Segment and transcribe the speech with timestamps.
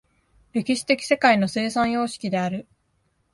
[0.51, 2.65] 歴史的世界の生産様式である。